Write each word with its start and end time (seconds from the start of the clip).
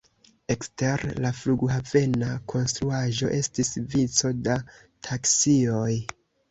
Ekster 0.53 1.03
la 1.25 1.31
flughavena 1.41 2.31
konstruaĵo 2.55 3.31
estis 3.43 3.73
vico 3.95 4.37
da 4.49 4.61
taksioj. 5.11 5.91